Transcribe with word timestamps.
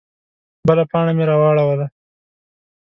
_بله 0.67 0.83
پاڼه 0.91 1.11
مې 1.17 1.25
راواړوله. 1.31 1.85